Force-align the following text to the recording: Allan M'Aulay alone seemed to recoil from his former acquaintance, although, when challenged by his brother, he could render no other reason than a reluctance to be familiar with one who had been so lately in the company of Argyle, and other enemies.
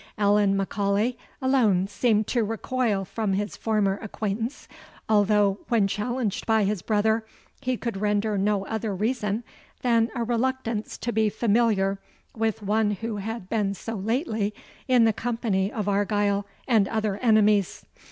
Allan 0.17 0.57
M'Aulay 0.57 1.15
alone 1.43 1.87
seemed 1.87 2.25
to 2.25 2.43
recoil 2.43 3.05
from 3.05 3.33
his 3.33 3.55
former 3.55 3.99
acquaintance, 4.01 4.67
although, 5.07 5.59
when 5.67 5.87
challenged 5.87 6.47
by 6.47 6.63
his 6.63 6.81
brother, 6.81 7.23
he 7.59 7.77
could 7.77 7.97
render 7.97 8.35
no 8.35 8.65
other 8.65 8.95
reason 8.95 9.43
than 9.83 10.09
a 10.15 10.23
reluctance 10.23 10.97
to 10.97 11.11
be 11.13 11.29
familiar 11.29 11.99
with 12.35 12.63
one 12.63 12.89
who 12.89 13.17
had 13.17 13.47
been 13.47 13.75
so 13.75 13.93
lately 13.93 14.55
in 14.87 15.05
the 15.05 15.13
company 15.13 15.71
of 15.71 15.87
Argyle, 15.87 16.47
and 16.67 16.87
other 16.87 17.17
enemies. 17.17 17.85